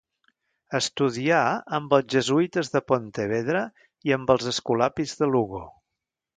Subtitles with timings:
[0.77, 1.41] Estudià
[1.79, 3.63] amb els jesuïtes de Pontevedra
[4.09, 5.65] i amb els escolapis de Lugo.